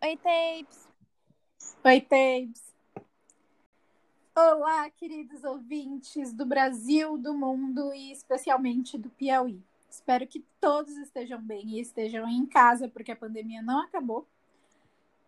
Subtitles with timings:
[0.00, 0.88] Oi, Tapes.
[1.84, 2.72] Oi, Tapes.
[4.32, 9.60] Olá, queridos ouvintes do Brasil, do mundo e especialmente do Piauí.
[9.90, 14.24] Espero que todos estejam bem e estejam em casa, porque a pandemia não acabou.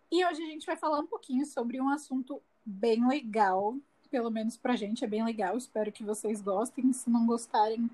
[0.09, 3.75] E hoje a gente vai falar um pouquinho sobre um assunto bem legal,
[4.09, 5.57] pelo menos pra gente é bem legal.
[5.57, 6.93] Espero que vocês gostem.
[6.93, 7.91] Se não gostarem,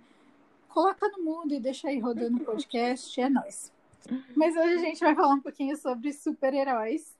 [0.70, 3.75] coloca no mundo e deixa aí rodando o podcast, é nóis.
[4.36, 7.16] Mas hoje a gente vai falar um pouquinho sobre super-heróis.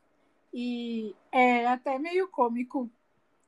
[0.54, 2.90] E é até meio cômico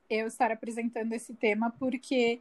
[0.08, 2.40] eu estar apresentando esse tema, porque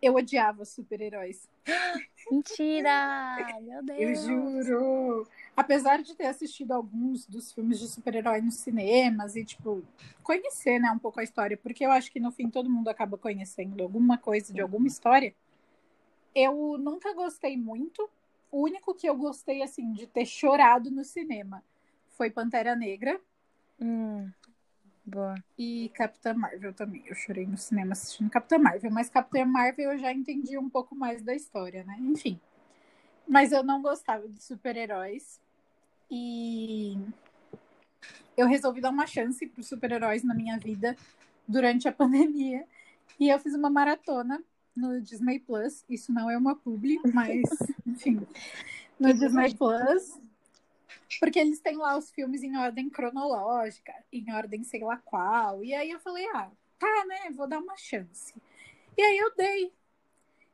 [0.00, 1.48] eu odiava super-heróis.
[2.30, 3.36] Mentira!
[3.62, 4.00] Meu Deus!
[4.00, 5.28] Eu juro!
[5.56, 9.82] Apesar de ter assistido alguns dos filmes de super-herói nos cinemas e, tipo,
[10.22, 13.16] conhecer, né, um pouco a história, porque eu acho que no fim todo mundo acaba
[13.16, 15.34] conhecendo alguma coisa de alguma história.
[16.34, 18.08] Eu nunca gostei muito.
[18.50, 21.62] O único que eu gostei, assim, de ter chorado no cinema
[22.10, 23.20] foi Pantera Negra.
[23.80, 24.30] Hum,
[25.04, 25.34] boa.
[25.58, 27.02] E Capitã Marvel também.
[27.06, 30.94] Eu chorei no cinema assistindo Capitã Marvel, mas Capitã Marvel eu já entendi um pouco
[30.94, 31.96] mais da história, né?
[32.00, 32.40] Enfim.
[33.28, 35.40] Mas eu não gostava de super-heróis.
[36.10, 36.96] E
[38.36, 40.96] eu resolvi dar uma chance para os super-heróis na minha vida
[41.46, 42.64] durante a pandemia.
[43.18, 44.42] E eu fiz uma maratona
[44.76, 45.84] no Disney Plus.
[45.88, 47.42] Isso não é uma publi, mas,
[47.86, 48.26] enfim,
[48.98, 50.20] no Disney Plus.
[51.20, 55.64] Porque eles têm lá os filmes em ordem cronológica, em ordem sei lá qual.
[55.64, 57.30] E aí eu falei, ah, tá, né?
[57.32, 58.34] Vou dar uma chance.
[58.96, 59.72] E aí eu dei.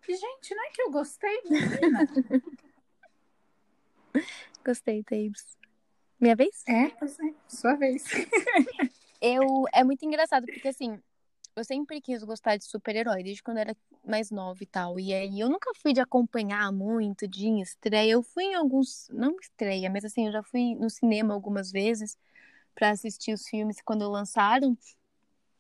[0.09, 2.09] E, gente, não é que eu gostei, menina?
[4.65, 5.57] Gostei, Tapes.
[6.21, 6.63] Minha vez?
[6.69, 6.95] É, é,
[7.49, 8.05] sua vez.
[9.21, 11.01] Eu, é muito engraçado, porque assim,
[11.55, 14.99] eu sempre quis gostar de super-herói, desde quando era mais nova e tal.
[14.99, 18.13] E aí eu nunca fui de acompanhar muito, de estreia.
[18.13, 22.17] Eu fui em alguns, não estreia, mas assim, eu já fui no cinema algumas vezes
[22.75, 24.77] para assistir os filmes quando lançaram.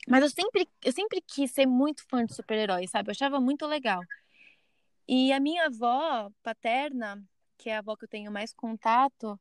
[0.08, 3.10] Mas eu sempre, eu sempre quis ser muito fã de super-heróis, sabe?
[3.10, 4.00] Eu achava muito legal.
[5.06, 7.22] E a minha avó paterna,
[7.58, 9.38] que é a avó que eu tenho mais contato,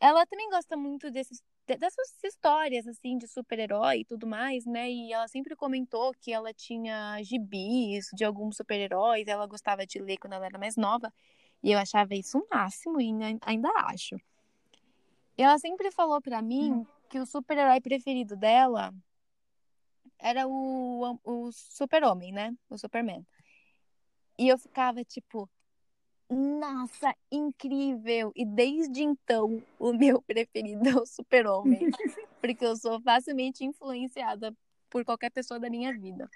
[0.00, 1.42] ela também gosta muito desses
[1.76, 4.90] dessas histórias assim de super-herói e tudo mais, né?
[4.90, 10.18] E ela sempre comentou que ela tinha gibis de alguns super-heróis, ela gostava de ler
[10.18, 11.12] quando ela era mais nova,
[11.62, 13.10] e eu achava isso o um máximo e
[13.42, 14.16] ainda acho.
[15.36, 16.86] E ela sempre falou para mim uhum.
[17.08, 18.92] que o super-herói preferido dela
[20.18, 22.54] era o, o super-homem, né?
[22.68, 23.26] O Superman.
[24.38, 25.48] E eu ficava tipo,
[26.30, 28.32] nossa, incrível!
[28.36, 31.90] E desde então, o meu preferido é o Super-Homem.
[32.40, 34.54] porque eu sou facilmente influenciada
[34.88, 36.30] por qualquer pessoa da minha vida.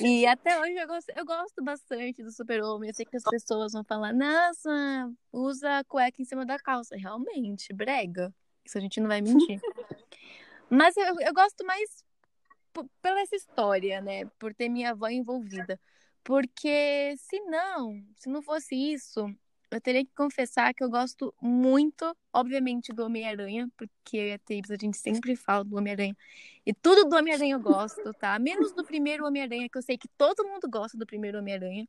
[0.00, 2.90] e até hoje eu gosto, eu gosto bastante do Super-Homem.
[2.90, 6.96] Eu sei que as pessoas vão falar, nossa, usa a cueca em cima da calça.
[6.96, 8.34] Realmente, brega.
[8.64, 9.60] Isso a gente não vai mentir.
[10.68, 12.04] Mas eu, eu gosto mais
[13.00, 14.26] pela essa história, né?
[14.38, 15.78] Por ter minha avó envolvida.
[16.24, 19.34] Porque se não, se não fosse isso,
[19.72, 24.38] eu teria que confessar que eu gosto muito, obviamente, do Homem-Aranha, porque eu e a
[24.38, 26.16] Tabs, a gente sempre fala do Homem-Aranha.
[26.64, 28.38] E tudo do Homem-Aranha eu gosto, tá?
[28.38, 31.88] Menos do primeiro Homem-Aranha, que eu sei que todo mundo gosta do primeiro Homem-Aranha.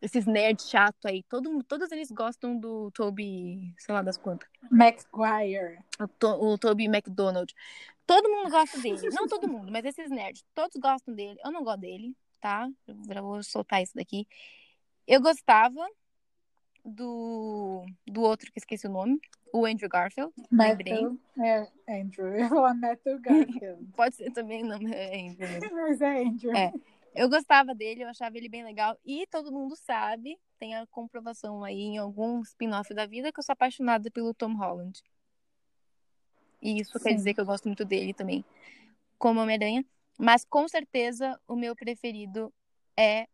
[0.00, 4.48] Esses nerds chato aí, todo, todos eles gostam do Toby, sei lá das quantas.
[4.70, 5.80] Maguire.
[6.00, 7.52] O, to, o Toby McDonald.
[8.06, 9.10] Todo mundo gosta dele.
[9.10, 11.38] Não todo mundo, mas esses nerds, todos gostam dele.
[11.44, 12.68] Eu não gosto dele tá?
[13.12, 14.26] Já vou soltar isso daqui.
[15.06, 15.86] Eu gostava
[16.84, 19.20] do, do outro que esqueci o nome,
[19.52, 20.32] o Andrew Garfield.
[20.50, 22.28] Matthew, é, Andrew.
[22.28, 23.86] Eu falar Matthew Garfield.
[23.96, 25.48] Pode ser também, não, é Andrew.
[25.72, 26.56] Mas é Andrew.
[26.56, 26.72] É.
[27.14, 28.96] Eu gostava dele, eu achava ele bem legal.
[29.04, 33.42] E todo mundo sabe, tem a comprovação aí em algum spin-off da vida, que eu
[33.42, 35.02] sou apaixonada pelo Tom Holland.
[36.62, 37.04] E isso Sim.
[37.04, 38.44] quer dizer que eu gosto muito dele também.
[39.18, 39.84] Como Homem-Aranha.
[40.20, 42.52] Mas com certeza o meu preferido
[42.94, 43.26] é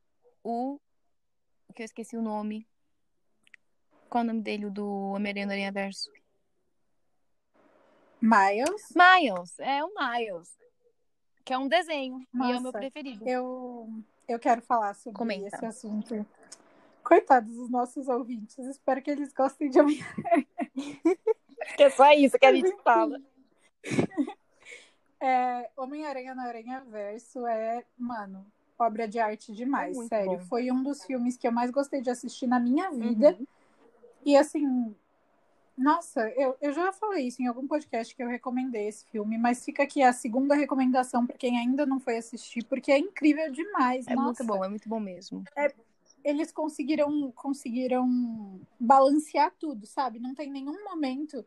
[0.45, 0.79] o.
[1.75, 2.65] que eu esqueci o nome.
[4.09, 6.13] Qual é o nome dele, do Homem-Aranha Verso?
[8.23, 8.94] Miles?
[8.94, 10.56] Miles, é o Miles.
[11.44, 12.25] Que é um desenho.
[12.33, 13.29] Nossa, e é o meu preferido.
[13.29, 13.89] Eu,
[14.29, 15.49] eu quero falar sobre Comenta.
[15.56, 16.25] esse assunto.
[17.03, 18.59] Coitados dos nossos ouvintes.
[18.59, 20.47] Espero que eles gostem de Homem-Aranha.
[21.79, 23.21] é só isso que a gente fala.
[25.26, 28.46] É, Homem-Aranha no Aranha Verso é, mano,
[28.78, 30.38] obra de arte demais, é sério.
[30.38, 30.46] Bom.
[30.46, 33.37] Foi um dos filmes que eu mais gostei de assistir na minha vida.
[33.37, 33.46] Uhum.
[34.25, 34.94] E assim,
[35.76, 39.64] nossa, eu, eu já falei isso em algum podcast que eu recomendei esse filme, mas
[39.64, 44.06] fica aqui a segunda recomendação para quem ainda não foi assistir, porque é incrível demais.
[44.06, 44.44] É nossa.
[44.44, 45.43] muito bom, é muito bom mesmo.
[45.56, 45.75] É,
[46.22, 50.20] eles conseguiram conseguiram balancear tudo, sabe?
[50.20, 51.44] Não tem nenhum momento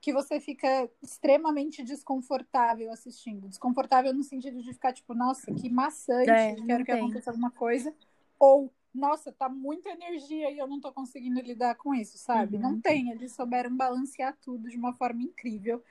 [0.00, 3.48] que você fica extremamente desconfortável assistindo.
[3.48, 7.94] Desconfortável no sentido de ficar tipo, nossa, que maçante, É, quero que aconteça alguma coisa.
[8.38, 12.56] Ou, nossa, tá muita energia e eu não tô conseguindo lidar com isso, sabe?
[12.56, 12.62] Uhum.
[12.62, 15.84] Não tem, eles souberam balancear tudo de uma forma incrível.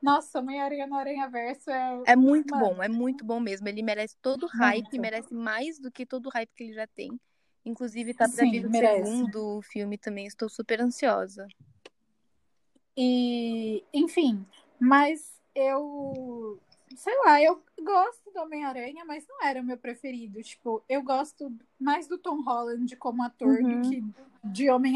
[0.00, 2.02] Nossa, Homem-Aranha no Aranha Verso é.
[2.06, 2.76] É muito Mano.
[2.76, 3.66] bom, é muito bom mesmo.
[3.66, 5.00] Ele merece todo o hype, Muito.
[5.00, 7.18] merece mais do que todo o hype que ele já tem.
[7.64, 10.26] Inclusive, tá pra vir o segundo filme também.
[10.26, 11.48] Estou super ansiosa.
[12.96, 14.46] E, enfim,
[14.80, 16.60] mas eu.
[16.96, 20.40] Sei lá, eu gosto do Homem-Aranha, mas não era o meu preferido.
[20.42, 23.68] Tipo, eu gosto mais do Tom Holland como ator Uhum.
[23.68, 24.04] do que
[24.44, 24.94] de Homem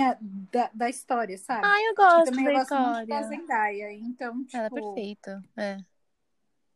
[0.53, 1.73] da, da história, sabe?
[1.73, 3.23] Ah, eu E gosto também da eu gosto muito da história.
[3.23, 3.93] Zendaya.
[3.93, 5.43] Então, tipo, Ela é perfeita.
[5.57, 5.79] É.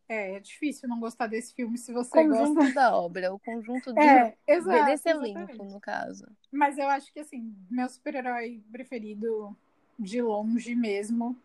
[0.09, 2.73] é, é difícil não gostar desse filme se O você conjunto gosta.
[2.73, 4.85] da obra, o conjunto do, É, de- exato.
[4.85, 6.25] desse elenco, no caso.
[6.53, 9.57] Mas eu acho que, assim, meu super-herói preferido
[9.99, 11.37] de longe mesmo,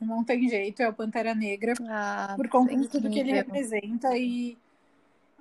[0.00, 1.74] não tem jeito, é o Pantera Negra.
[1.88, 4.56] Ah, por conta de tudo que ele representa e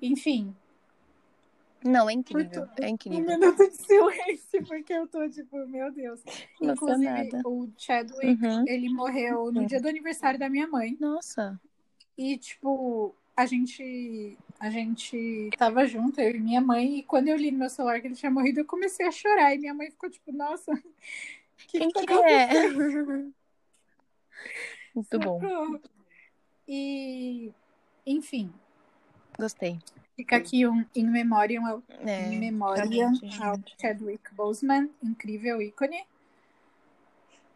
[0.01, 0.53] enfim,
[1.83, 2.67] Não, é incrível.
[2.79, 3.25] É um incrível.
[3.25, 6.21] minuto de silêncio porque eu tô tipo, meu Deus.
[6.61, 8.63] Inclusive, o Chadwick, Uhum.
[8.65, 9.67] ele morreu no Sim.
[9.67, 11.59] dia do aniversário da minha mãe Nossa.
[12.17, 17.35] e tipo, a gente a gente tava junto, eu e minha mãe, e quando eu
[17.35, 19.91] li no meu celular que ele tinha morrido, eu comecei a chorar e minha mãe
[19.91, 20.71] ficou tipo, nossa,
[21.67, 22.43] que Quem que que tá é?
[22.43, 23.33] acontecendo?
[24.95, 25.41] Muito bom.
[26.67, 27.51] E
[28.05, 28.53] enfim,
[29.39, 29.79] Gostei.
[30.15, 33.59] fica aqui um in memoriam ao É, memória realmente, ao.
[33.79, 36.05] Chadwick Boseman, incrível ícone.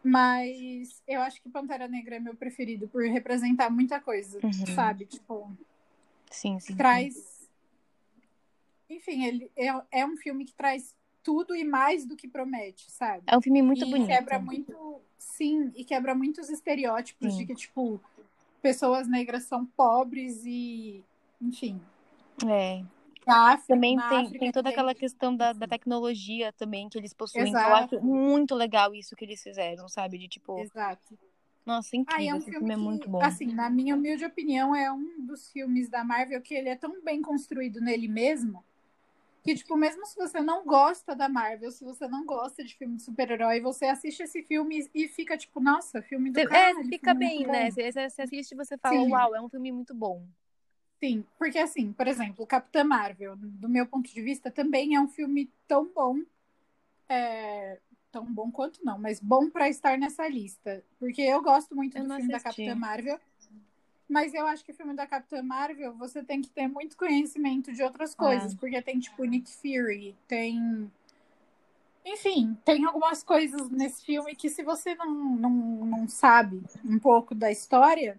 [0.04, 4.51] Mas eu acho que Pantera Negra é meu preferido por representar muita coisa, Uhum.
[4.75, 5.06] sabe?
[5.06, 5.51] Tipo,
[6.31, 6.68] Sim, sim.
[6.68, 6.75] sim.
[6.77, 7.50] traz.
[8.89, 10.95] Enfim, ele é, é um filme que traz
[11.27, 13.24] tudo e mais do que promete, sabe?
[13.27, 14.07] É um filme muito e bonito.
[14.07, 15.01] quebra muito.
[15.19, 17.39] Sim, e quebra muitos estereótipos Sim.
[17.39, 18.00] de que, tipo,
[18.62, 21.03] pessoas negras são pobres e.
[21.41, 21.81] Enfim.
[22.50, 22.81] É.
[23.27, 27.12] África, Também tem, África tem toda tem- aquela questão da, da tecnologia também que eles
[27.13, 27.44] possuem.
[27.44, 27.95] que Eu Exato.
[27.97, 30.18] acho muito legal isso que eles fizeram, sabe?
[30.18, 31.19] De tipo, Exato.
[31.65, 32.30] nossa, Ah, e incrível.
[32.30, 33.21] é um Esse filme filme é que, muito bom.
[33.21, 37.01] assim, na minha humilde opinião, é um dos filmes da Marvel que ele é tão
[37.03, 38.63] bem construído nele mesmo
[39.47, 42.97] que, tipo, mesmo se você não gosta da Marvel, se você não gosta de filme
[42.97, 46.81] de super-herói, você assiste esse filme e fica, tipo, nossa, filme do caralho.
[46.81, 47.71] é, fica bem, né?
[47.71, 49.09] Você você assiste e você fala, Sim.
[49.09, 50.27] uau, é um filme muito bom.
[50.99, 55.07] Sim, porque assim, por exemplo, Capitã Marvel, do meu ponto de vista, também é um
[55.07, 56.19] filme tão bom,
[57.07, 57.79] é,
[58.11, 62.03] tão bom quanto não, mas bom pra estar nessa lista, porque eu gosto muito Eu
[62.03, 62.65] do filme da assisti.
[62.65, 63.17] Capitã Marvel,
[64.09, 67.71] mas eu acho que o filme da Capitã Marvel você tem que ter muito conhecimento
[67.74, 68.57] de outras coisas, Ah.
[68.59, 70.92] porque tem tipo Nick Fury, tem
[72.06, 77.36] enfim, tem algumas coisas nesse filme que se você não, não, não sabe um pouco
[77.36, 78.18] da história,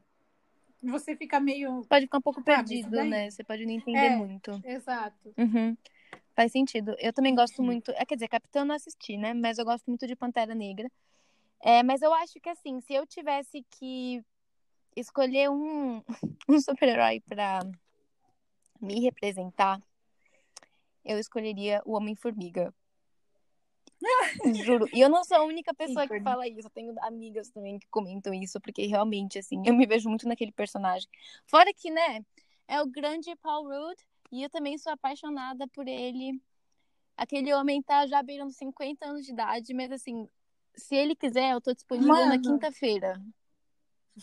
[0.82, 3.31] você fica meio Pode ficar um pouco perdido, né?
[3.31, 4.17] Você pode não entender É.
[4.17, 4.61] muito.
[4.64, 5.32] exato.
[5.38, 5.75] Uhum.
[6.37, 6.94] Faz sentido.
[6.99, 7.62] Eu também gosto Sim.
[7.62, 7.90] muito.
[7.93, 9.32] É, quer dizer, Capitã não assisti, né?
[9.35, 10.88] Mas eu gosto muito de Pantera Negra.
[11.61, 14.23] É, mas eu acho que, assim, se eu tivesse que
[14.99, 16.03] escolher um,
[16.49, 17.61] um super-herói pra
[18.81, 19.81] me representar,
[21.05, 22.75] eu escolheria o Homem-Formiga.
[24.65, 24.89] Juro.
[24.93, 26.69] E eu não sou a única pessoa que fala isso.
[26.69, 30.53] Eu tenho amigas também que comentam isso, porque realmente, assim, eu me vejo muito naquele
[30.53, 31.09] personagem.
[31.47, 32.25] Fora que, né,
[32.69, 33.99] é o grande Paul Rudd,
[34.31, 36.40] e eu também sou apaixonada por ele.
[37.17, 40.28] Aquele homem tá já beirando 50 anos de idade, mas assim,
[40.76, 42.43] se ele quiser, eu tô disponível na Mano.
[42.43, 43.21] quinta-feira.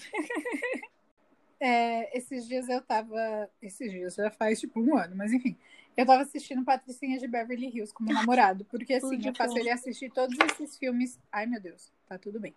[1.60, 3.50] É, esses dias eu tava.
[3.62, 5.56] Esses dias já faz tipo um ano, mas enfim.
[5.96, 9.54] Eu tava assistindo Patricinha de Beverly Hills com meu namorado, porque assim, Tudo eu faço
[9.54, 9.60] bom.
[9.62, 11.18] ele assistir todos esses filmes.
[11.32, 12.54] Ai meu Deus, tá tudo bem.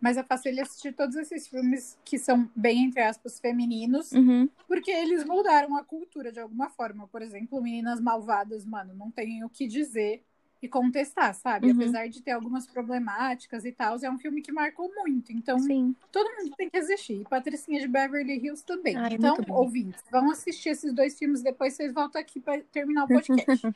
[0.00, 4.48] Mas eu faço ele assistir todos esses filmes que são, bem entre aspas, femininos, Uhum.
[4.66, 7.06] porque eles mudaram a cultura de alguma forma.
[7.06, 10.24] Por exemplo, Meninas Malvadas, mano, não tem o que dizer
[10.62, 11.66] e contestar, sabe?
[11.66, 11.74] Uhum.
[11.74, 15.32] Apesar de ter algumas problemáticas e tal, é um filme que marcou muito.
[15.32, 15.96] Então, Sim.
[16.12, 17.20] todo mundo tem que assistir.
[17.20, 18.96] E Patricinha de Beverly Hills também.
[18.96, 23.08] Ai, então, ouvintes, vão assistir esses dois filmes, depois vocês voltam aqui para terminar o
[23.08, 23.74] podcast.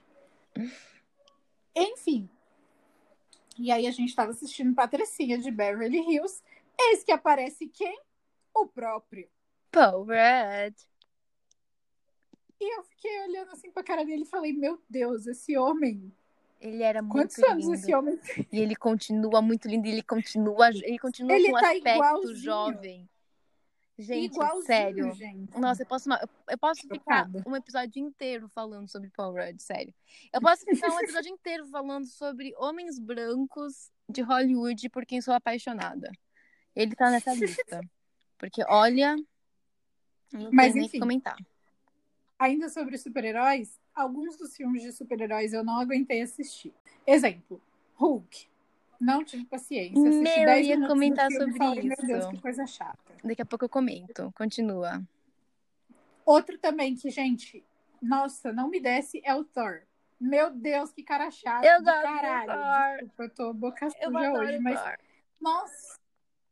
[1.76, 2.30] Enfim.
[3.58, 6.40] E aí a gente estava assistindo Patricinha de Beverly Hills.
[6.78, 8.00] Eis que aparece quem?
[8.54, 9.28] O próprio.
[9.72, 10.76] Paul Rudd.
[12.60, 16.12] E eu fiquei olhando assim pra cara dele e falei, meu Deus, esse homem.
[16.66, 17.74] Ele era muito Quantos anos lindo.
[17.74, 18.18] esse homem
[18.52, 22.36] E ele continua muito lindo, ele continua, ele continua Ele com um tá aspecto igualzinho.
[22.36, 23.08] jovem.
[23.98, 25.14] Gente, igualzinho, sério.
[25.14, 25.58] gente.
[25.58, 26.08] Nossa, eu posso,
[26.50, 29.94] eu- posso ficar um episódio inteiro falando sobre Paul Rudd, sério.
[30.32, 35.32] Eu posso ficar um episódio inteiro falando sobre homens brancos de Hollywood por quem sou
[35.32, 36.12] apaixonada.
[36.74, 37.80] Ele tá nessa lista.
[38.36, 39.16] Porque, olha,
[40.30, 40.90] não Mas, tem nem enfim.
[40.92, 41.36] que comentar.
[42.38, 46.72] Ainda sobre super-heróis, alguns dos filmes de super-heróis eu não aguentei assistir.
[47.06, 47.60] Exemplo,
[47.94, 48.46] Hulk.
[49.00, 50.00] Não tive paciência.
[50.00, 52.06] Assisti Meu, 10 eu ia comentar filme sobre falei, Meu isso.
[52.06, 52.98] Deus, que coisa chata.
[53.24, 54.32] Daqui a pouco eu comento.
[54.36, 55.02] Continua.
[56.24, 57.64] Outro também que, gente,
[58.00, 59.82] nossa, não me desce é o Thor.
[60.18, 61.64] Meu Deus, que cara chato.
[61.64, 62.52] Eu gosto caralho.
[62.52, 63.06] Thor.
[63.06, 64.80] Desculpa, eu tô boca suja adoro hoje, mas.
[64.80, 64.98] Thor.
[65.40, 65.98] Nossa.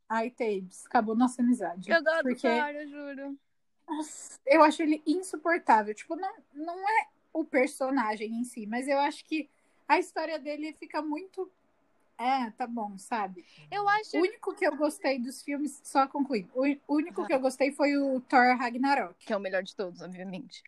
[0.07, 1.91] Ai, Tabes, acabou nossa amizade.
[1.91, 2.47] Eu gosto porque...
[2.47, 3.39] do Thor, eu juro.
[3.87, 5.95] Nossa, eu acho ele insuportável.
[5.95, 9.49] Tipo, não, não é o personagem em si, mas eu acho que
[9.85, 11.51] a história dele fica muito.
[12.17, 13.45] É, tá bom, sabe?
[13.69, 14.17] Eu acho.
[14.17, 17.97] O único que eu gostei dos filmes, só concluindo, o único que eu gostei foi
[17.97, 19.25] o Thor Ragnarok.
[19.25, 20.63] Que é o melhor de todos, obviamente.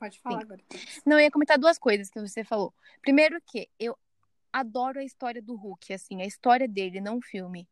[0.00, 0.44] Pode falar Sim.
[0.44, 0.60] agora.
[1.06, 2.74] Não, eu ia comentar duas coisas que você falou.
[3.00, 3.96] Primeiro que eu
[4.52, 7.68] adoro a história do Hulk, assim, a história dele, não o filme.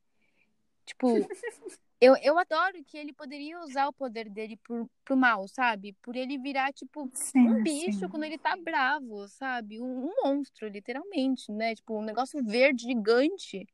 [0.85, 1.09] Tipo,
[2.01, 5.95] eu, eu adoro que ele poderia usar o poder dele pro, pro mal, sabe?
[6.03, 8.09] Por ele virar, tipo, Sim, um bicho sim.
[8.09, 9.81] quando ele tá bravo, sabe?
[9.81, 11.75] Um, um monstro, literalmente, né?
[11.75, 13.67] Tipo, um negócio verde gigante.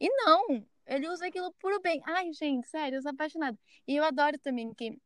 [0.00, 2.00] E não, ele usa aquilo puro bem.
[2.06, 3.58] Ai, gente, sério, eu sou apaixonada.
[3.86, 4.96] E eu adoro também que.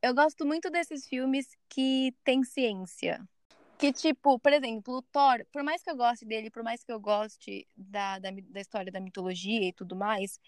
[0.00, 3.26] Eu gosto muito desses filmes que tem ciência.
[3.78, 6.92] Que, tipo, por exemplo, o Thor, por mais que eu goste dele, por mais que
[6.92, 10.38] eu goste da, da, da história da mitologia e tudo mais,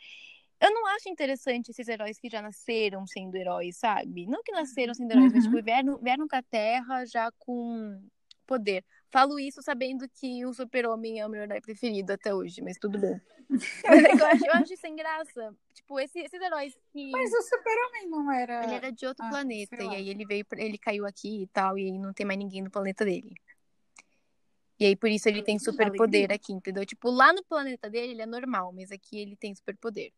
[0.60, 4.26] eu não acho interessante esses heróis que já nasceram sendo heróis, sabe?
[4.26, 5.50] Não que nasceram sendo heróis, mas Uhum.
[5.52, 8.02] tipo, vieram, vieram com a Terra já com
[8.46, 8.84] poder.
[9.10, 12.98] Falo isso sabendo que o Super-Homem é o meu herói preferido até hoje, mas tudo
[12.98, 13.20] bem.
[13.86, 15.56] Mas é eu, acho, eu acho sem graça.
[15.72, 17.10] Tipo, esse- esses heróis que.
[17.12, 18.64] Mas o Super-Homem não era.
[18.64, 21.78] Ele era de outro Ah, planeta, e aí ele veio, ele caiu aqui e tal,
[21.78, 23.32] e aí não tem mais ninguém no planeta dele.
[24.78, 26.84] E aí por isso ele tem superpoder aqui, entendeu?
[26.84, 30.12] Tipo, lá no planeta dele ele é normal, mas aqui ele tem superpoder.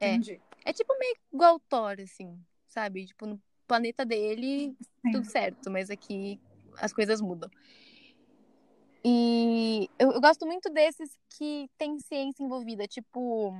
[0.00, 0.14] É.
[0.14, 0.40] Entendi.
[0.64, 3.06] É tipo meio igual o Thor, assim, sabe?
[3.06, 5.12] Tipo, no planeta dele, Sim.
[5.12, 6.40] tudo certo, mas aqui
[6.78, 7.50] as coisas mudam.
[9.04, 13.54] E eu, eu gosto muito desses que tem ciência envolvida, tipo,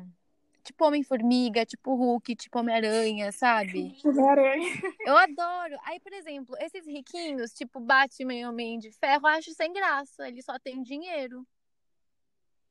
[0.64, 3.96] tipo Homem-Formiga, tipo Hulk, tipo Homem-Aranha, sabe?
[4.04, 4.72] Homem-Aranha.
[5.06, 5.76] Eu adoro.
[5.84, 10.26] Aí, por exemplo, esses riquinhos, tipo Batman e Homem de Ferro, eu acho sem graça.
[10.28, 11.46] Ele só tem dinheiro.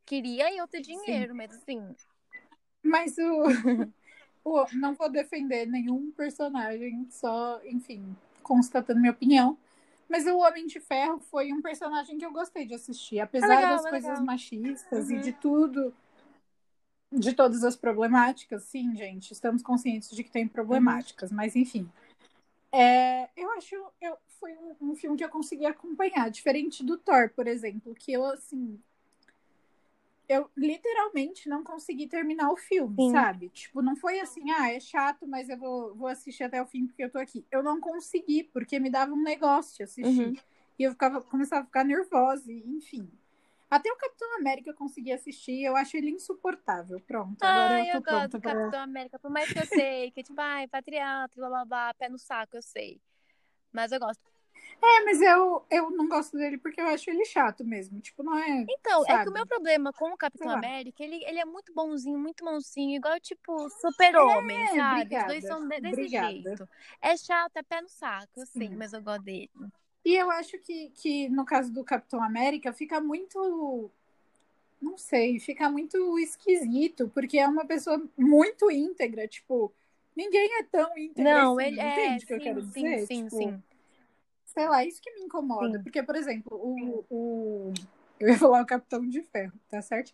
[0.05, 1.95] Queria eu ter dinheiro, mas assim,
[2.86, 3.44] Mas o,
[4.46, 9.58] o- Não vou defender nenhum personagem, só, enfim, constatando minha opinião.
[10.08, 13.20] Mas o Homem de Ferro foi um personagem que eu gostei de assistir.
[13.20, 15.22] Apesar É legal, das é coisas machistas e Uhum.
[15.22, 15.94] de tudo,
[17.12, 21.89] de todas as problemáticas, sim, gente, estamos conscientes de que tem problemáticas, mas enfim.
[22.72, 27.30] É, eu acho eu, foi um, um filme que eu consegui acompanhar, diferente do Thor,
[27.34, 28.80] por exemplo, que eu assim.
[30.27, 33.12] Eu literalmente não consegui terminar o filme, Sim.
[33.12, 33.50] sabe?
[33.50, 36.88] Tipo, não foi assim, ah, é chato, mas eu vou, vou assistir até o fim
[36.88, 37.46] porque eu tô aqui.
[37.51, 40.27] Eu não consegui, porque me dava um negócio assistir.
[40.27, 40.36] Uhum.
[40.77, 43.10] E eu ficava, começava a ficar nervosa, e, enfim.
[43.70, 47.00] Até o Capitão América eu consegui assistir, eu acho ele insuportável.
[47.01, 48.53] Pronto, agora Ai, eu eu tô gosto pronta do pra.
[48.53, 52.10] Capitão América, por mais que eu sei que, tipo, ai, patriota, blá blá blá, pé
[52.10, 53.01] no saco, eu sei.
[53.72, 54.35] Mas eu gosto.
[54.81, 58.00] É, mas eu, eu não gosto dele porque eu acho ele chato mesmo.
[58.00, 58.65] Tipo, não é.
[58.67, 59.29] Então, é que Sabe?
[59.29, 60.50] o meu problema com o Capitão.
[60.51, 65.01] América, ele, ele é muito bonzinho, muito mansinho, igual, tipo, super-homem, É, sabe?
[65.01, 66.29] obrigada, Os dois são de- desse obrigada.
[66.29, 66.69] jeito.
[67.01, 68.75] É chato, é pé no saco, eu sei, Sim.
[68.75, 69.50] mas eu gosto dele.
[70.03, 73.89] E eu acho que, que no caso do Capitão América fica muito.
[74.81, 79.27] Não sei, fica muito esquisito, porque é uma pessoa muito íntegra.
[79.27, 79.74] Tipo,
[80.15, 81.65] ninguém é tão íntegro Não, assim.
[81.65, 83.07] ele é, entende o que eu sim, quero sim, dizer?
[83.07, 83.63] sim, Tipo, sim.
[84.55, 85.77] Sei lá, isso que me incomoda.
[85.77, 85.83] Sim.
[85.83, 87.74] Porque, por exemplo, o, o.
[88.19, 90.13] Eu ia falar o Capitão de Ferro, tá certo?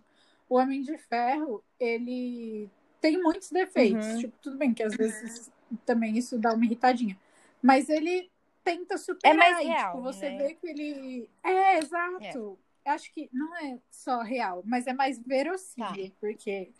[0.50, 2.68] O Homem de Ferro, ele
[3.00, 4.06] tem muitos defeitos.
[4.08, 4.18] Uhum.
[4.18, 5.52] Tipo, tudo bem que às vezes
[5.86, 7.16] também isso dá uma irritadinha.
[7.62, 8.32] Mas ele
[8.64, 9.36] tenta superar.
[9.36, 10.38] É mais e, real, tipo, você né?
[10.40, 11.30] vê que ele.
[11.44, 12.58] É, exato.
[12.84, 16.16] Acho que não é só real, mas é mais verossímil, Tá.
[16.20, 16.72] porque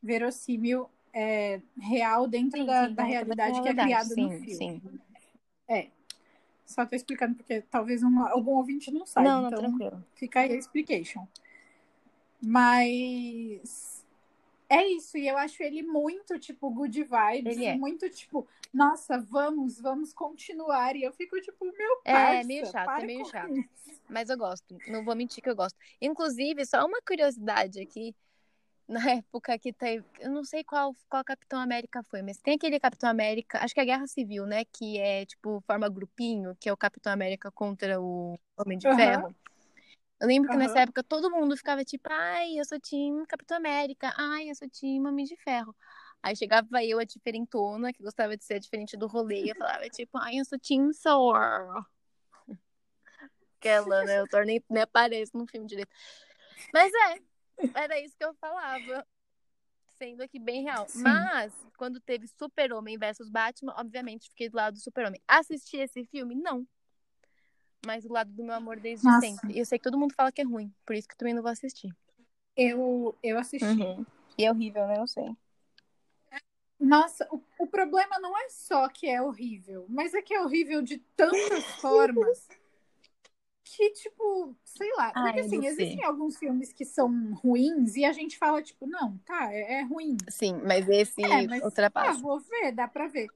[0.00, 4.38] verossímil é real dentro Sim, da, sim, da dentro realidade que é realidade, criada no
[4.38, 4.54] sim, filme.
[4.54, 5.00] sim.
[5.66, 5.88] É.
[6.68, 9.28] Só tô explicando porque talvez uma- algum ouvinte não saiba.
[9.30, 10.04] Não, não, então tranquilo.
[10.14, 11.26] fica aí a explication.
[12.42, 14.04] Mas
[14.68, 17.56] é isso, e eu acho ele muito, tipo, good vibes.
[17.56, 17.74] Ele é.
[17.74, 20.94] Muito, tipo, nossa, vamos, vamos continuar.
[20.94, 23.56] E eu fico, tipo, meu É, parça, meio chato, é meio chato.
[23.56, 24.00] isso.
[24.06, 24.76] Mas eu gosto.
[24.88, 25.76] Não vou mentir que eu gosto.
[26.00, 28.14] Inclusive, só uma curiosidade aqui.
[28.88, 30.04] Na época que teve.
[30.18, 33.62] Eu não sei qual, qual Capitão América foi, mas tem aquele Capitão América.
[33.62, 34.64] Acho que é a Guerra Civil, né?
[34.64, 38.96] Que é tipo, forma grupinho, que é o Capitão América contra o Homem de Aham.
[38.96, 39.36] Ferro.
[40.20, 40.66] Eu lembro que Aham.
[40.66, 44.68] nessa época todo mundo ficava tipo, ai, eu sou time Capitão América, ai, eu sou
[44.68, 45.76] time Homem de Ferro.
[46.22, 49.88] Aí chegava eu, a diferentona, que gostava de ser diferente do rolê, e eu falava
[49.88, 51.84] tipo, ai, eu sou time Thor.
[53.60, 54.22] Aquela, né?
[54.22, 55.90] O Thor nem, nem aparece no filme direito.
[56.72, 57.18] Mas é,
[57.74, 59.06] era isso que eu falava.
[59.96, 60.88] Sendo aqui bem real.
[60.88, 61.02] Sim.
[61.02, 65.20] Mas, quando teve Super-Homem versus Batman, obviamente fiquei do lado do Super-Homem.
[65.26, 66.34] Assisti esse filme?
[66.36, 66.66] Não.
[67.84, 69.20] Mas do lado do meu amor desde Nossa.
[69.20, 69.52] sempre.
[69.52, 71.34] E eu sei que todo mundo fala que é ruim, por isso que eu também
[71.34, 71.94] não vou assistir.
[72.56, 73.82] Eu, eu assisti.
[74.36, 74.98] E é horrível, né?
[74.98, 75.36] Eu sei.
[76.78, 80.80] Nossa, o, o problema não é só que é horrível, mas é que é horrível
[80.80, 82.46] de tantas formas
[83.76, 85.12] que, tipo, sei lá.
[85.14, 89.18] Ai, Porque, assim, existem alguns filmes que são ruins e a gente fala, tipo, não,
[89.18, 90.16] tá, é, é ruim.
[90.28, 92.20] Sim, mas esse É, mas ah, ultrapassa.
[92.20, 93.28] vou ver, dá pra ver.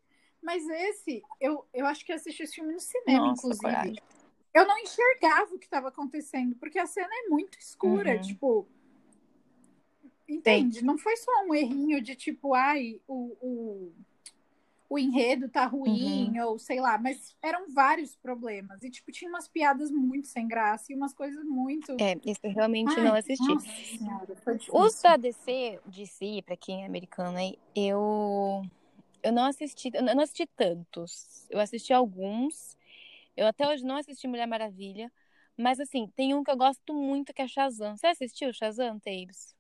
[0.43, 3.63] Mas esse, eu, eu acho que assisti esse filme no cinema, Nossa, inclusive.
[3.63, 3.97] coragem.
[4.55, 8.21] Eu não enxergava o que estava acontecendo, porque a cena é muito escura, Uhum.
[8.21, 8.69] tipo.
[10.29, 10.83] Entende?
[10.85, 13.93] Não foi só um errinho de tipo, ai, o, o,
[14.93, 16.47] o enredo tá ruim, Uhum.
[16.49, 18.83] ou sei lá, mas eram vários problemas.
[18.83, 21.97] E, tipo, tinha umas piadas muito sem graça e umas coisas muito.
[21.99, 23.53] É, esse eu realmente Ai, não assisti.
[23.53, 23.67] Nossa
[23.99, 24.35] senhora.
[24.71, 28.63] Os da DC, DC, pra quem é americano aí, eu
[29.23, 31.47] eu não assisti, eu não assisti tantos.
[31.49, 32.77] Eu assisti alguns.
[33.37, 35.11] Eu até hoje não assisti Mulher Maravilha,
[35.57, 37.97] mas assim, tem um que eu gosto muito que é Shazam.
[37.97, 39.55] Você assistiu Shazam, Tabes?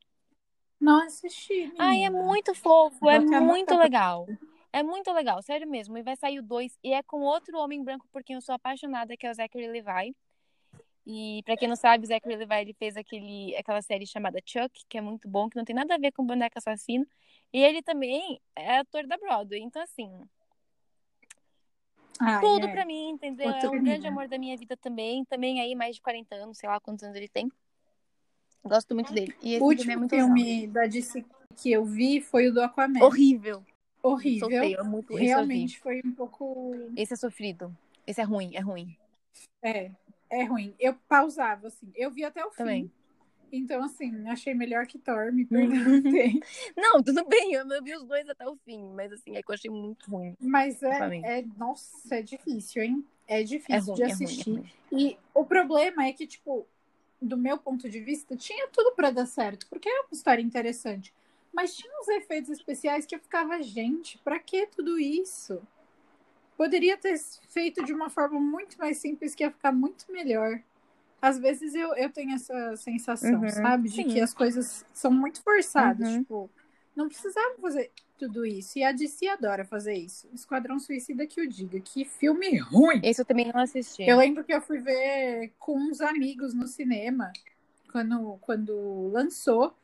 [0.80, 1.72] Não assisti.
[1.78, 2.22] Ai, é menina.
[2.24, 4.26] muito fofo, Vou é muito legal.
[4.72, 5.98] É muito legal, sério mesmo.
[5.98, 8.54] E vai sair o 2 e é com outro homem branco por quem eu sou
[8.54, 10.16] apaixonada, que é o Zachary Levi.
[11.04, 14.82] E pra quem não sabe, o Zachary Levi ele fez aquele, aquela série chamada Chuck,
[14.88, 17.06] que é muito bom, que não tem nada a ver com boneco assassino.
[17.52, 19.60] E ele também é ator da Broadway.
[19.60, 20.10] Então, assim,
[22.18, 22.72] Ai, tudo é.
[22.72, 23.50] pra mim, entendeu?
[23.50, 25.24] É um grande amor da minha vida também.
[25.26, 27.50] Também aí, mais de 40 anos, sei lá quantos anos ele tem.
[28.64, 29.34] Gosto muito dele.
[29.42, 30.26] E esse O filme é último legal.
[30.36, 31.24] filme da DC
[31.56, 33.04] que eu vi foi o do Aquaman.
[33.04, 33.62] Horrível.
[34.02, 34.50] Horrível.
[34.50, 35.24] Solteio, é muito eu vi.
[35.26, 36.74] Realmente foi um pouco.
[36.96, 37.74] Esse é sofrido.
[38.06, 38.96] Esse é ruim, é ruim.
[39.62, 39.90] É,
[40.28, 40.74] é ruim.
[40.78, 41.90] Eu pausava, assim.
[41.94, 42.56] Eu vi até o fim.
[42.56, 42.92] Também.
[43.52, 46.40] Então, assim, achei melhor que Thor, me perdoe.
[46.74, 49.50] Não, tudo bem, eu eu vi os dois até o fim, mas assim, é que
[49.50, 50.34] eu achei muito ruim.
[50.40, 51.44] Mas é, é.
[51.58, 53.04] Nossa, é difícil, hein?
[53.28, 54.50] É difícil É ruim, de é ruim, é assistir.
[54.50, 54.70] ruim.
[54.90, 56.66] E o problema é que, tipo,
[57.20, 61.12] do meu ponto de vista, tinha tudo pra dar certo, porque é uma história interessante.
[61.52, 65.60] Mas tinha uns efeitos especiais que eu ficava, gente, pra que tudo isso?
[66.56, 70.60] Poderia ter feito de uma forma muito mais simples, que ia ficar muito melhor.
[71.20, 73.88] Às vezes eu, eu tenho essa sensação, Uhum, sabe?
[73.88, 74.08] De sim.
[74.08, 76.08] que as coisas são muito forçadas.
[76.08, 76.18] Uhum.
[76.20, 76.50] Tipo,
[76.96, 78.78] não precisava fazer tudo isso.
[78.78, 80.28] E a DC adora fazer isso.
[80.32, 81.80] Esquadrão Suicida que o diga.
[81.80, 83.00] Que filme ruim!
[83.04, 84.02] Esse eu também não assisti.
[84.02, 87.32] Eu lembro que eu fui ver com uns amigos no cinema
[87.90, 89.76] quando, quando lançou.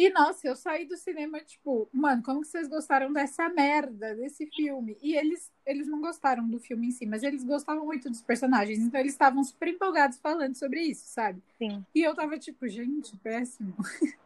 [0.00, 4.46] E, nossa, eu saí do cinema, tipo, mano, como que vocês gostaram dessa merda, desse
[4.46, 4.96] filme?
[5.02, 8.78] E eles, eles não gostaram do filme em si, mas eles gostavam muito dos personagens.
[8.78, 11.42] Então eles estavam super empolgados falando sobre isso, sabe?
[11.58, 11.84] Sim.
[11.94, 13.74] E eu tava tipo, gente, péssimo.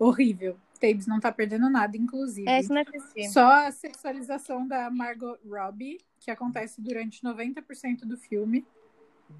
[0.00, 0.56] Horrível.
[0.80, 2.48] Tabes não tá perdendo nada, inclusive.
[2.48, 3.28] É, eu não assisti.
[3.28, 8.66] Só a sexualização da Margot Robbie, que acontece durante 90% do filme.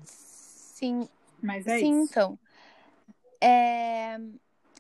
[0.05, 1.09] Sim,
[1.43, 2.11] Mas é sim, isso.
[2.11, 2.39] então.
[3.41, 4.21] É...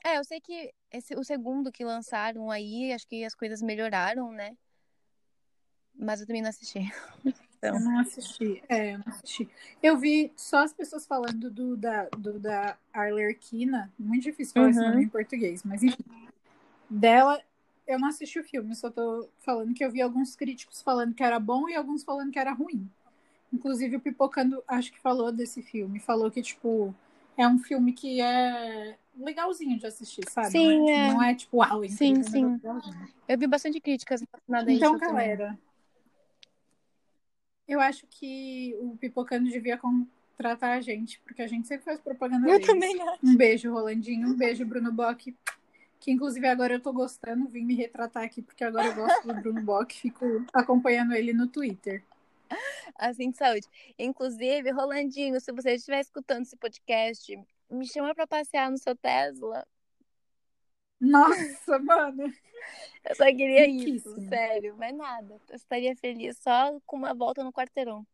[0.07, 4.31] é, eu sei que esse, o segundo que lançaram aí, acho que as coisas melhoraram,
[4.33, 4.57] né?
[5.99, 6.81] Mas eu também não assisti.
[7.63, 8.63] Eu não assisti.
[8.69, 9.49] É, eu não assisti.
[9.83, 13.93] Eu vi só as pessoas falando do da, do da Arlequina.
[13.99, 14.91] Muito difícil falar esse Uhum.
[14.91, 16.05] nome em português, mas enfim.
[16.89, 17.43] Dela,
[17.87, 21.25] eu não assisti o filme, só tô falando que eu vi alguns críticos falando que
[21.25, 22.89] era bom e alguns falando que era ruim.
[23.53, 25.99] Inclusive o Pipocando, acho que falou desse filme.
[25.99, 26.95] Falou que, tipo,
[27.37, 30.51] é um filme que é legalzinho de assistir, sabe?
[30.51, 31.13] Sim, não, é.
[31.13, 32.45] não é tipo, uau, incrível, Sim, é um sim.
[32.45, 33.09] negócio legalzinho.
[33.29, 35.15] Eu vi bastante críticas relacionadas a Então, isso também.
[35.29, 35.59] galera,
[37.67, 42.47] eu acho que o Pipocando devia contratar a gente, porque a gente sempre faz propaganda
[42.49, 42.67] Eu deles.
[42.67, 43.19] também acho.
[43.25, 44.29] Um beijo, Rolandinho.
[44.29, 45.35] Um beijo, Bruno Bock.
[45.99, 49.35] Que inclusive agora eu tô gostando, vim me retratar aqui, porque agora eu gosto do
[49.35, 52.05] Bruno Bock, fico acompanhando ele no Twitter.
[52.97, 53.67] Assim de saúde.
[53.99, 57.39] Inclusive, Rolandinho, se você estiver escutando esse podcast,
[57.71, 59.67] me chama pra passear no seu Tesla.
[61.01, 62.33] Nossa, mano.
[63.05, 65.41] Eu só queria isso, sério, mas nada.
[65.49, 68.07] Eu estaria feliz só com uma volta no quarteirão.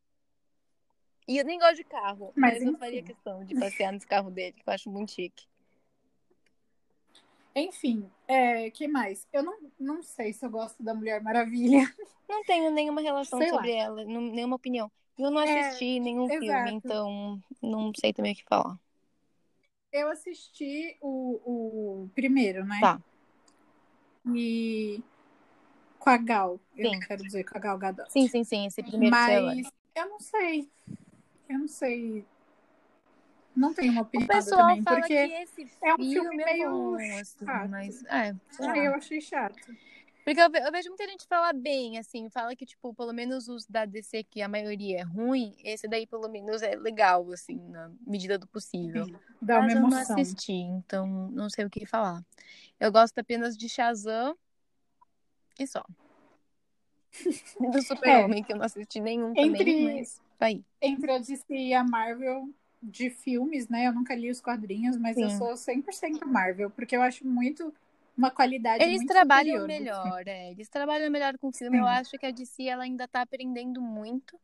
[1.27, 4.31] E eu nem gosto de carro, Mas, mas, eu faria questão de passear nesse carro
[4.31, 5.47] dele, que eu acho muito chique.
[7.55, 9.27] Enfim, é, que mais?
[9.33, 11.79] Eu não, não sei se eu gosto da Mulher Maravilha.
[12.29, 13.59] Não tenho nenhuma relação Sei lá.
[13.59, 14.91] sobre ela, não- nenhuma opinião.
[15.19, 16.41] Eu não É, assisti nenhum exato.
[16.41, 18.79] filme, então não sei também o que falar.
[19.93, 22.81] eu assisti o, o primeiro, né?
[22.81, 22.99] Tá.
[24.35, 25.03] E
[25.99, 27.01] com a Gal, eu Sim.
[27.07, 28.11] quero dizer, com a Gal Gadot.
[28.11, 28.67] Sim, sim, sim.
[28.67, 30.71] Esse primeiro Mas eu não sei.
[31.49, 32.25] Eu não sei.
[33.55, 36.43] Não tenho uma O opinião pessoal também, fala porque que esse é um filme, filme
[36.43, 37.69] é meio bom, assim, chato.
[37.71, 39.77] mas é, ah, eu achei chato.
[40.25, 43.49] Porque eu, ve- eu vejo muita gente falar bem, assim, fala que, tipo, pelo menos
[43.49, 47.59] os da DC, que a maioria é ruim, esse daí, pelo menos, é legal, assim,
[47.69, 49.05] na medida do possível.
[49.41, 50.17] Dá uma Mas eu não emoção.
[50.17, 52.25] assisti, então não sei o que falar.
[52.79, 54.37] Eu gosto apenas de Shazam
[55.59, 55.85] e só.
[57.73, 60.65] Do Super-Homem, que eu não assisti nenhum Entre- também, mas tá aí.
[60.81, 62.49] Entre a DC e a Marvel
[62.83, 63.87] de filmes, né?
[63.87, 65.39] Eu nunca li os quadrinhos, mas eu Sim.
[65.39, 67.73] sou 100% Marvel, porque eu acho muito
[68.17, 70.51] uma qualidade Eles muito trabalham melhor, é.
[70.51, 71.79] Eles trabalham melhor com o filme.
[71.79, 71.91] Eu Sim.
[71.91, 74.39] acho que a DC ela ainda tá aprendendo muito.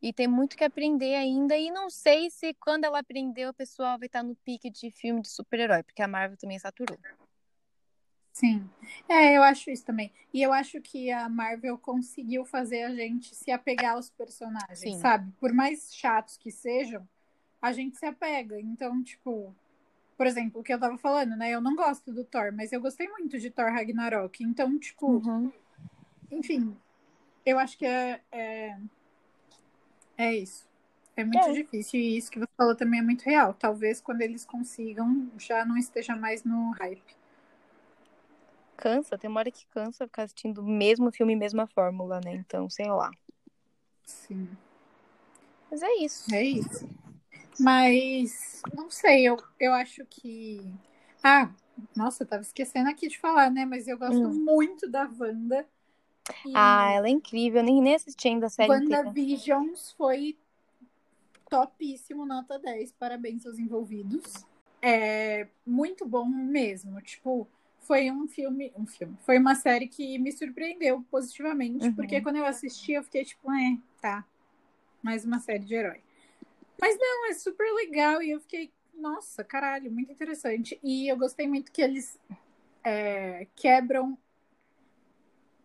[0.00, 1.56] E tem muito que aprender ainda.
[1.56, 5.22] E não sei se quando ela aprender, o pessoal vai estar no pique de filme
[5.22, 6.98] de super-herói, porque a Marvel também saturou.
[8.34, 8.68] Sim.
[9.08, 10.12] É, eu acho isso também.
[10.32, 14.98] E eu acho que a Marvel conseguiu fazer a gente se apegar aos personagens, Sim.
[14.98, 15.32] sabe?
[15.40, 17.08] Por mais chatos que sejam,
[17.64, 18.60] a gente se apega.
[18.60, 19.54] Então, tipo,
[20.18, 21.50] por exemplo, o que eu tava falando, né?
[21.50, 24.44] Eu não gosto do Thor, mas eu gostei muito de Thor Ragnarok.
[24.44, 25.50] Então, tipo, Uhum.
[26.30, 26.76] enfim,
[27.46, 28.78] eu acho que é, é,
[30.18, 30.68] é isso.
[31.16, 31.52] É muito É.
[31.52, 31.98] difícil.
[31.98, 33.54] E isso que você falou também é muito real.
[33.54, 37.16] Talvez quando eles consigam, já não esteja mais no hype.
[38.76, 42.34] Cansa, tem uma hora que cansa ficar assistindo o mesmo filme, mesma fórmula, né?
[42.34, 43.10] Então, sei lá.
[44.04, 44.48] Sim.
[45.70, 46.34] Mas é isso.
[46.34, 46.86] É isso.
[47.58, 50.60] Mas, não sei, eu, eu acho que.
[51.22, 51.50] Ah,
[51.96, 53.64] nossa, eu tava esquecendo aqui de falar, né?
[53.64, 54.44] Mas eu gosto Hum.
[54.44, 55.66] muito da Wanda.
[56.44, 57.60] E Ah, ela é incrível.
[57.60, 59.02] Eu nem, nem assisti ainda a série inteira.
[59.02, 60.36] WandaVisions foi
[61.48, 62.92] topíssimo, nota 10.
[62.92, 64.44] Parabéns aos envolvidos.
[64.82, 67.00] É muito bom mesmo.
[67.00, 67.48] Tipo,
[67.80, 68.72] foi um filme.
[68.76, 69.16] Um filme.
[69.22, 71.86] Foi uma série que me surpreendeu positivamente.
[71.86, 71.94] Uhum.
[71.94, 74.24] Porque quando eu assisti, eu fiquei tipo, é, tá.
[75.02, 76.00] Mais uma série de herói.
[76.80, 78.22] Mas não, é super legal.
[78.22, 80.78] E eu fiquei, nossa, caralho, muito interessante.
[80.82, 82.18] E eu gostei muito que eles
[82.84, 84.18] é, quebram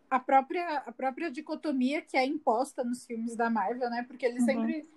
[0.10, 4.04] a própria, a própria dicotomia que é imposta nos filmes da Marvel, né?
[4.08, 4.46] Porque eles Uhum.
[4.46, 4.90] sempre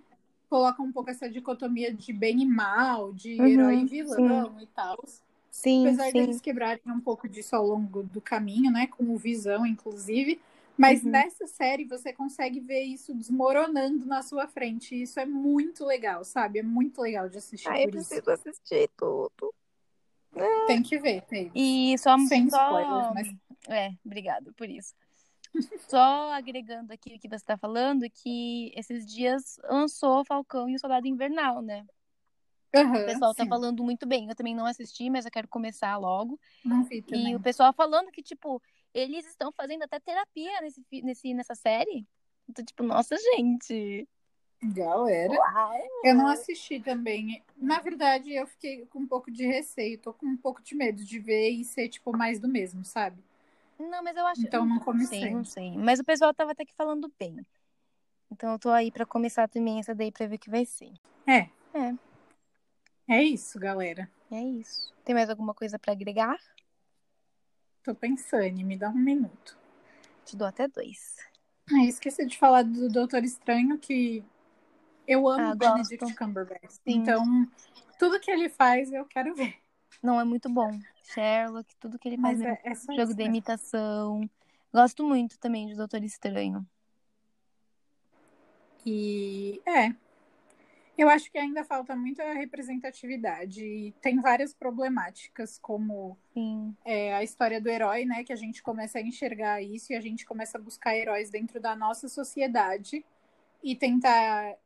[0.48, 4.66] colocam um pouco essa dicotomia de bem e mal, de Uhum, herói e vilão e
[4.66, 5.02] tal.
[5.50, 6.12] Sim, Apesar sim.
[6.12, 8.86] deles quebrarem um pouco disso ao longo do caminho, né?
[8.86, 10.40] Com o Visão, inclusive.
[10.82, 11.12] Mas Uhum.
[11.12, 14.96] nessa série você consegue ver isso desmoronando na sua frente.
[14.96, 16.58] E isso é muito legal, sabe?
[16.58, 18.08] É muito legal de assistir Ai, eu por isso.
[18.08, 19.54] preciso assistir tudo.
[20.66, 21.52] Tem que ver, tem.
[21.54, 22.56] E só, Sem só...
[22.56, 23.28] spoilers, mas
[23.68, 24.92] É, obrigada por isso.
[25.88, 30.78] Só agregando aqui o que você está falando, que esses dias lançou Falcão e o
[30.80, 31.86] Soldado Invernal, né?
[32.74, 33.48] Aham, O pessoal tá sim.
[33.48, 34.28] falando muito bem.
[34.28, 36.40] Eu também não assisti, mas eu quero começar logo.
[36.64, 38.60] Não vi E o pessoal falando que, tipo,
[38.94, 42.06] eles estão fazendo até terapia nesse, nesse, nessa série.
[42.48, 44.08] Então, tipo, nossa, gente.
[44.62, 45.32] Galera.
[45.32, 45.80] Uau!
[46.04, 47.42] Eu não assisti também.
[47.56, 51.04] Na verdade, eu fiquei com um pouco de receio, tô com um pouco de medo
[51.04, 53.22] de ver e ser, tipo, mais do mesmo, sabe?
[53.78, 54.42] Não, mas eu acho.
[54.42, 55.30] Então, não sei, comecei.
[55.30, 55.76] não sei.
[55.76, 57.44] Mas o pessoal tava até que falando bem.
[58.30, 60.92] Então eu tô aí pra começar também essa daí pra ver o que vai ser.
[61.26, 61.48] É.
[61.74, 61.94] É.
[63.08, 64.08] É isso, galera.
[64.30, 64.94] É isso.
[65.04, 66.38] Tem mais alguma coisa pra agregar?
[67.82, 69.58] Tô pensando, me dá um minuto.
[70.24, 71.16] Te dou até dois.
[71.70, 74.24] Ah, esqueci de falar do Doutor Estranho, que
[75.06, 75.74] eu amo Ah, gosto.
[75.74, 76.70] Benedict Cumberbatch.
[76.70, 76.80] Sim.
[76.86, 77.48] Então,
[77.98, 79.56] tudo que ele faz, eu quero ver.
[80.02, 80.78] Não, é muito bom.
[81.02, 83.14] Sherlock, tudo que ele faz é é, é jogo isso.
[83.14, 84.30] de imitação.
[84.72, 86.66] Gosto muito também de Doutor Estranho.
[88.86, 89.94] E é.
[90.96, 93.64] Eu acho que ainda falta muita representatividade.
[93.64, 96.18] E tem várias problemáticas, como
[96.84, 98.24] é, a história do herói, né?
[98.24, 101.60] Que a gente começa a enxergar isso e a gente começa a buscar heróis dentro
[101.60, 103.04] da nossa sociedade
[103.62, 104.56] e tentar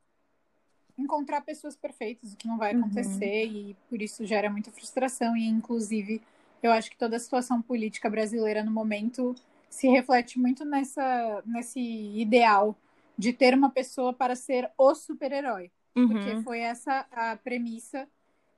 [0.98, 2.80] encontrar pessoas perfeitas, o que não vai Uhum.
[2.80, 5.36] acontecer, e por isso gera muita frustração.
[5.36, 6.22] E, inclusive,
[6.62, 9.34] eu acho que toda a situação política brasileira no momento
[9.68, 12.74] se reflete muito nessa, nesse ideal
[13.16, 15.70] de ter uma pessoa para ser o super-herói.
[16.06, 16.42] Porque Uhum.
[16.42, 18.06] foi essa a premissa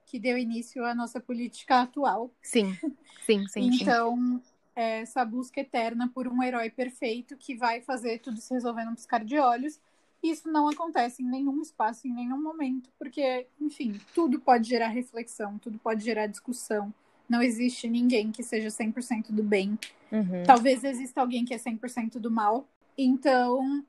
[0.06, 2.30] que deu início à nossa política atual.
[2.42, 2.76] Sim,
[3.20, 3.82] sim, sim, sim.
[3.82, 4.42] Então,
[4.74, 8.94] é essa busca eterna por um herói perfeito que vai fazer tudo se resolver num
[8.94, 9.78] piscar de olhos.
[10.22, 15.58] Isso não acontece em nenhum espaço, em nenhum momento, porque, enfim, tudo pode gerar reflexão,
[15.58, 16.92] tudo pode gerar discussão.
[17.28, 19.78] Não existe ninguém que seja 100% do bem.
[20.10, 20.42] Uhum.
[20.44, 22.66] Talvez exista alguém que é 100% do mal.
[22.96, 23.84] Então,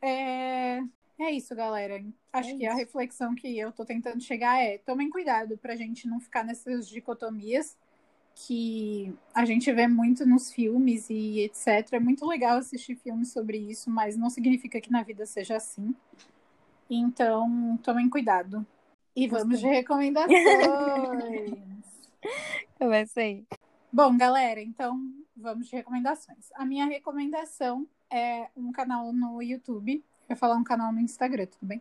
[0.00, 0.82] é,
[1.18, 2.02] É isso, galera.
[2.32, 2.78] Acho É que a isso.
[2.78, 7.76] reflexão que eu tô tentando chegar é: tomem cuidado pra gente não ficar nessas dicotomias
[8.34, 11.92] que a gente vê muito nos filmes e etc.
[11.92, 15.94] É muito legal assistir filmes sobre isso, mas não significa que na vida seja assim.
[16.88, 18.64] Então, tomem cuidado.
[19.14, 20.36] E vamos de recomendações.
[22.78, 23.42] Começa aí.
[23.90, 25.00] Bom, galera, então
[25.34, 26.50] vamos de recomendações.
[26.54, 30.04] A minha recomendação é um canal no YouTube.
[30.28, 31.80] Eu ia falar um canal no Instagram, tudo bem?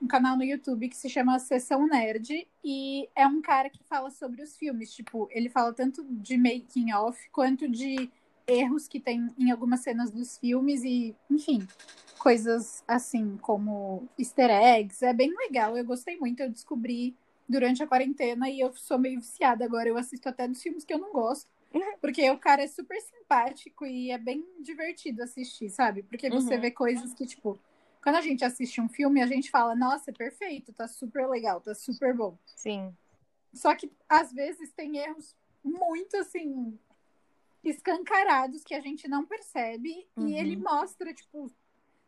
[0.00, 4.10] Um canal no YouTube que se chama Sessão Nerd e é um cara que fala
[4.10, 4.92] sobre os filmes.
[4.94, 8.10] Tipo, ele fala tanto de making off quanto de
[8.46, 11.66] erros que tem em algumas cenas dos filmes e, enfim,
[12.18, 15.04] coisas assim como easter eggs.
[15.04, 16.40] É bem legal, eu gostei muito.
[16.40, 17.14] Eu descobri
[17.46, 19.88] durante a quarentena e eu sou meio viciada agora.
[19.88, 21.46] Eu assisto até dos filmes que eu não gosto.
[22.00, 26.02] Porque o cara é super simpático e é bem divertido assistir, sabe?
[26.02, 26.60] Porque você Uhum.
[26.60, 27.58] vê coisas que, tipo,
[28.02, 31.60] quando a gente assiste um filme, a gente fala, nossa, é perfeito, tá super legal,
[31.60, 32.36] tá super bom.
[32.46, 32.94] Sim.
[33.54, 36.78] Só que às vezes tem erros muito assim
[37.62, 40.26] escancarados que a gente não percebe Uhum.
[40.28, 41.50] e ele mostra, tipo,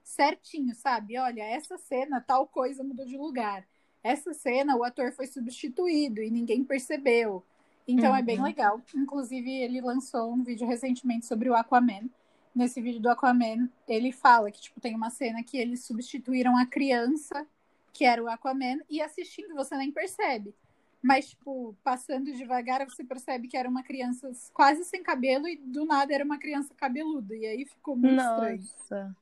[0.03, 1.17] certinho, sabe?
[1.19, 3.67] Olha, essa cena, tal coisa mudou de lugar.
[4.03, 7.43] Essa cena, o ator foi substituído e ninguém percebeu.
[7.87, 8.45] Então é bem Uhum.
[8.45, 8.83] legal.
[8.95, 12.11] Inclusive, ele lançou um vídeo recentemente sobre o Aquaman.
[12.55, 16.65] Nesse vídeo do Aquaman, ele fala que tipo, tem uma cena que eles substituíram a
[16.65, 17.47] criança,
[17.93, 20.55] que era o Aquaman, e assistindo você nem percebe.
[21.03, 25.85] Mas, tipo, passando devagar, você percebe que era uma criança quase sem cabelo e do
[25.85, 27.37] nada era uma criança cabeluda.
[27.37, 28.59] E aí ficou muito estranho.
[28.59, 29.17] Nossa,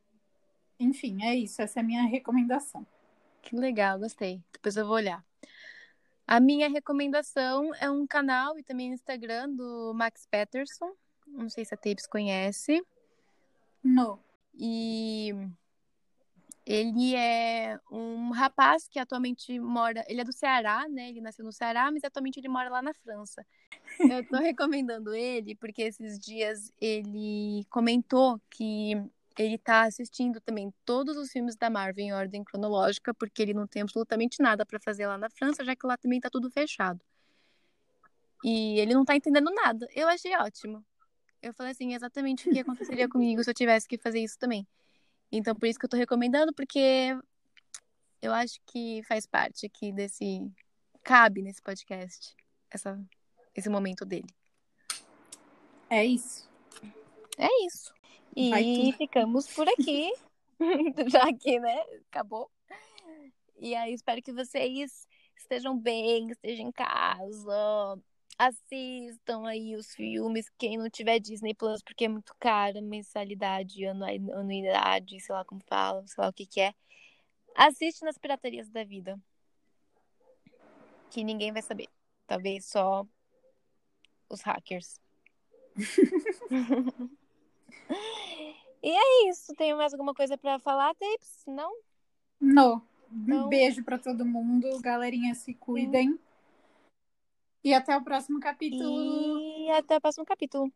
[0.78, 1.60] Enfim, é isso.
[1.60, 2.86] Essa é a minha recomendação.
[3.42, 4.40] que legal, gostei.
[4.52, 5.24] Depois eu vou olhar.
[6.24, 10.92] A minha recomendação é um canal e também Instagram do Max Peterson.
[11.26, 12.80] Não sei se a Tapes conhece.
[13.82, 14.18] No.
[14.54, 15.34] E
[16.64, 20.04] ele é um rapaz que atualmente mora.
[20.08, 21.08] Ele é do Ceará, né?
[21.08, 23.44] Ele nasceu no Ceará, mas atualmente ele mora lá na França.
[23.98, 28.94] Eu tô recomendando ele porque esses dias ele comentou que
[29.38, 33.66] ele tá assistindo também todos os filmes da Marvel em ordem cronológica, porque ele não
[33.66, 37.00] tem absolutamente nada para fazer lá na França, já que lá também tá tudo fechado.
[38.44, 39.86] E ele não tá entendendo nada.
[39.94, 40.84] Eu achei ótimo.
[41.42, 44.66] Eu falei assim, exatamente o que aconteceria comigo se eu tivesse que fazer isso também.
[45.30, 47.18] Então, por isso que eu tô recomendando, porque
[48.20, 50.48] eu acho que faz parte aqui desse.
[51.02, 52.36] Cabe nesse podcast
[52.70, 52.96] essa,
[53.56, 54.28] esse momento dele.
[55.90, 56.48] É isso.
[57.36, 57.92] É isso.
[58.36, 60.12] E ficamos por aqui.
[61.10, 61.82] Já que, né?
[62.08, 62.48] Acabou.
[63.58, 67.98] E aí, espero que vocês estejam bem, estejam em casa.
[68.38, 70.48] Assistam aí os filmes.
[70.58, 75.60] Quem não tiver Disney Plus, porque é muito caro, mensalidade, anu- anuidade, sei lá como
[75.66, 76.74] fala, sei lá o que que é.
[77.54, 79.18] Assiste nas piraterias da vida.
[81.10, 81.88] Que ninguém vai saber.
[82.26, 83.06] Talvez só
[84.28, 84.98] os hackers.
[88.84, 89.54] E é isso.
[89.54, 91.44] Tem mais alguma coisa pra falar, Tapes?
[91.46, 91.72] Não?
[92.40, 92.82] No.
[93.12, 94.80] Um Então- beijo pra todo mundo.
[94.80, 96.18] Galerinha, se cuidem.
[97.64, 99.40] E até o próximo capítulo.
[99.40, 100.72] E até o próximo capítulo.